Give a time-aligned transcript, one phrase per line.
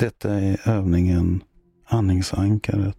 [0.00, 1.42] Detta är övningen
[1.88, 2.96] Andningsankaret.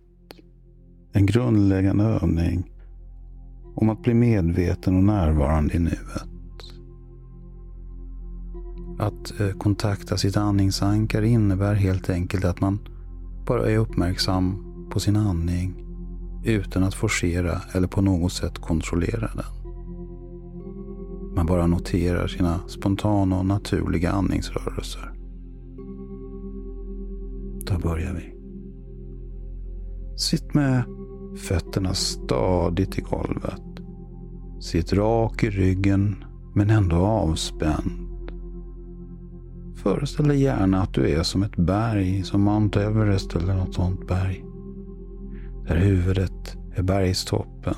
[1.11, 2.71] En grundläggande övning
[3.75, 6.29] om att bli medveten och närvarande i nuet.
[8.99, 12.79] Att eh, kontakta sitt andningsankare innebär helt enkelt att man
[13.47, 15.85] bara är uppmärksam på sin andning
[16.45, 19.45] utan att forcera eller på något sätt kontrollera den.
[21.35, 25.20] Man bara noterar sina spontana och naturliga andningsrörelser.
[27.71, 28.33] Där börjar vi.
[30.15, 30.83] Sitt med
[31.37, 33.61] fötterna stadigt i golvet.
[34.59, 36.23] Sitt rak i ryggen
[36.55, 38.31] men ändå avspänd.
[39.75, 44.07] Föreställ dig gärna att du är som ett berg, som Mount Everest eller något sånt
[44.07, 44.45] berg.
[45.67, 47.75] Där huvudet är bergstoppen.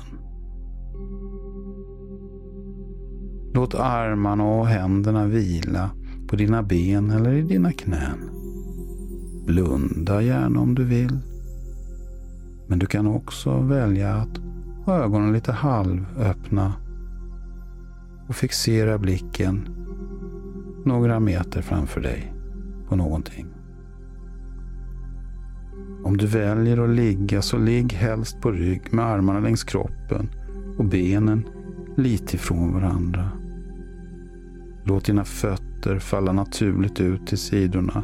[3.54, 5.90] Låt armarna och händerna vila
[6.28, 8.43] på dina ben eller i dina knän.
[9.46, 11.18] Blunda gärna om du vill.
[12.66, 14.40] Men du kan också välja att
[14.84, 16.72] ha ögonen lite halvöppna
[18.28, 19.68] och fixera blicken
[20.84, 22.32] några meter framför dig
[22.88, 23.46] på någonting.
[26.04, 30.28] Om du väljer att ligga så ligg helst på rygg med armarna längs kroppen
[30.78, 31.44] och benen
[31.96, 33.28] lite ifrån varandra.
[34.84, 38.02] Låt dina fötter falla naturligt ut till sidorna.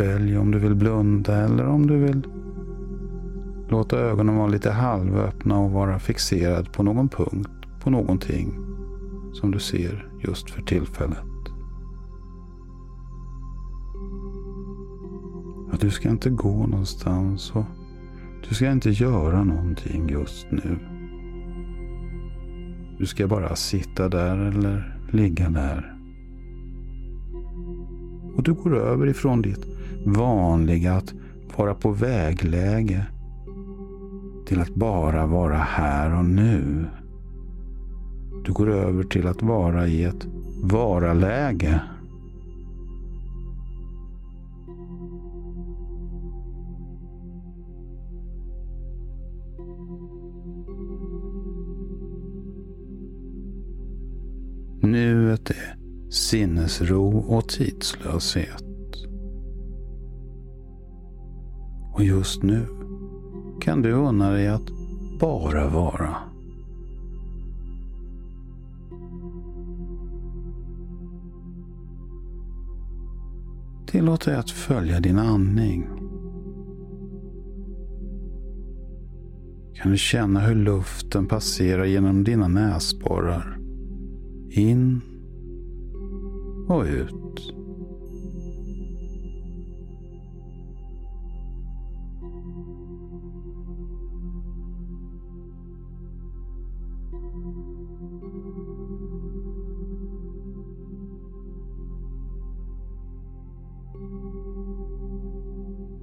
[0.00, 2.26] Välj om du vill blunda eller om du vill
[3.68, 8.58] låta ögonen vara lite halvöppna och vara fixerad på någon punkt, på någonting
[9.32, 11.18] som du ser just för tillfället.
[15.72, 17.64] Att du ska inte gå någonstans och
[18.48, 20.78] du ska inte göra någonting just nu.
[22.98, 25.96] Du ska bara sitta där eller ligga där.
[28.36, 29.69] Och du går över ifrån ditt
[30.06, 31.14] vanliga att
[31.56, 33.06] vara på vägläge
[34.46, 36.86] till att bara vara här och nu.
[38.44, 40.26] Du går över till att vara i ett
[40.62, 41.80] vara-läge.
[54.82, 55.76] Nuet är
[56.10, 58.69] sinnesro och tidslöshet.
[62.00, 62.66] Och just nu
[63.60, 64.70] kan du unna dig att
[65.20, 66.16] bara vara.
[73.86, 75.86] Tillåt dig att följa din andning.
[79.74, 83.58] Kan du känna hur luften passerar genom dina näsborrar.
[84.50, 85.00] In
[86.68, 87.29] och ut.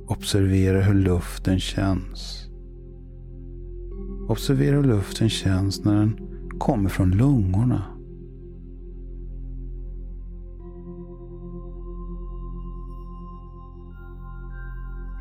[0.07, 2.49] Observera hur luften känns.
[4.27, 6.19] Observera hur luften känns när den
[6.59, 7.83] kommer från lungorna.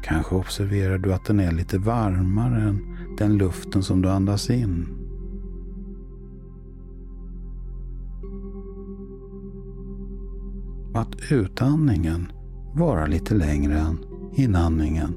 [0.03, 5.06] Kanske observerar du att den är lite varmare än den luften som du andas in.
[11.33, 12.33] Utandningen
[12.75, 13.99] vara lite längre än
[14.35, 15.15] inandningen.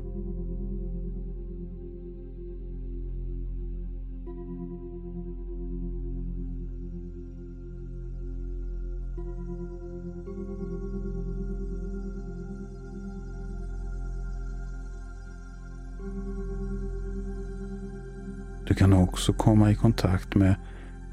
[18.68, 20.56] Du kan också komma i kontakt med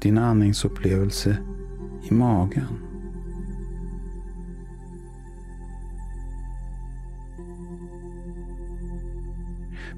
[0.01, 1.37] din andningsupplevelse
[2.09, 2.86] i magen.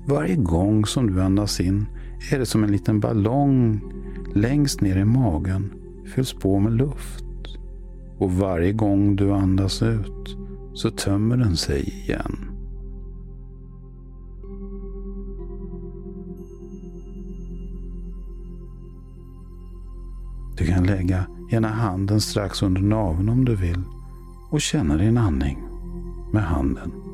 [0.10, 1.86] Varje gång som du andas in
[2.32, 3.82] är det som en liten ballong
[4.34, 5.74] längst ner i magen
[6.16, 7.26] fylls på med luft.
[8.18, 10.38] Och varje gång du andas ut
[10.74, 12.36] så tömmer den sig igen.
[20.58, 23.84] Du kan lägga ena handen strax under naveln om du vill
[24.50, 25.60] och känna din andning
[26.34, 27.09] med handen.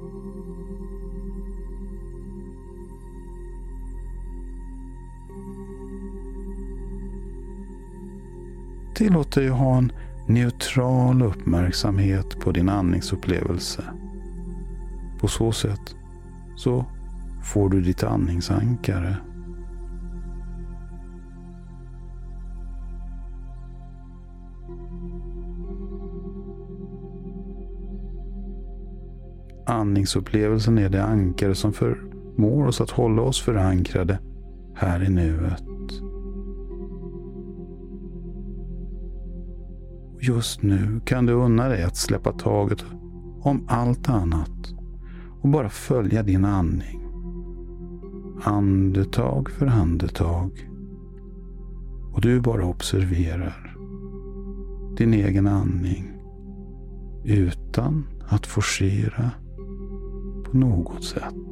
[8.96, 9.92] Tillåt dig att ha en
[10.28, 13.84] neutral uppmärksamhet på din andningsupplevelse.
[15.20, 15.96] På så sätt
[16.56, 16.86] så
[17.44, 19.18] får du ditt andningsankare.
[29.68, 34.20] Andningsupplevelsen är det ankare som förmår oss att hålla oss förankrade
[34.76, 35.75] här i nuet.
[40.20, 42.86] Just nu kan du unna dig att släppa taget
[43.42, 44.74] om allt annat
[45.42, 47.02] och bara följa din andning.
[48.44, 50.70] Andetag för andetag.
[52.14, 53.78] Och du bara observerar
[54.98, 56.12] din egen andning
[57.24, 59.32] utan att forcera
[60.46, 61.45] på något sätt.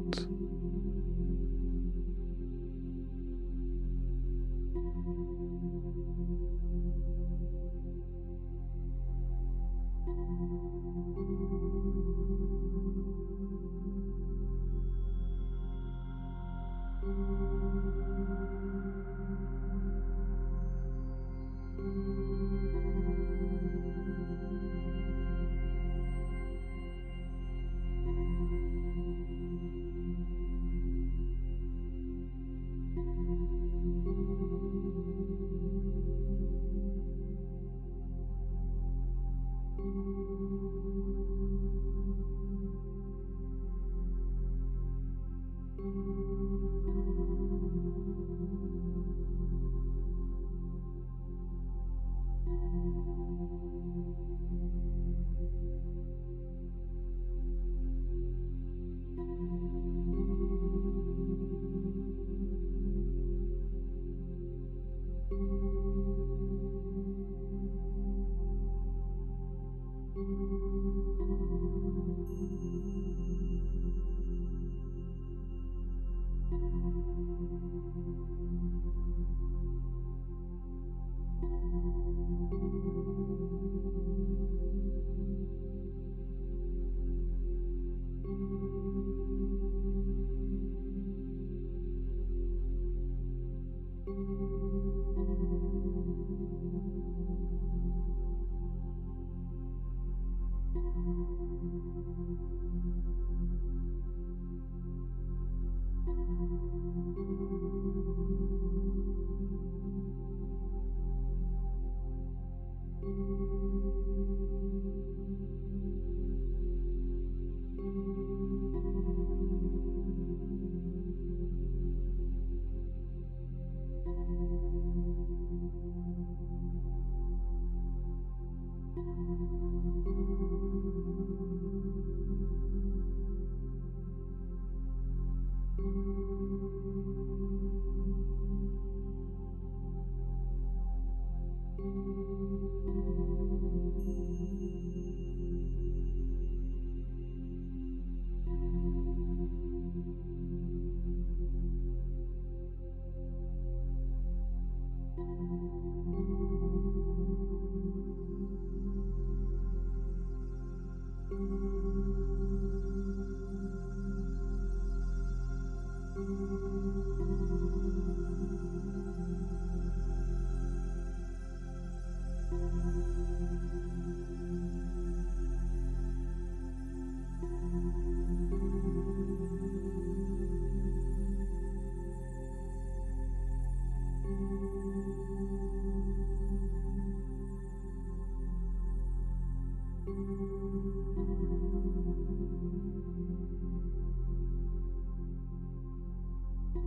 [196.74, 196.86] Thank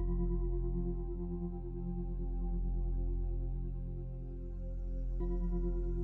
[5.20, 5.97] you.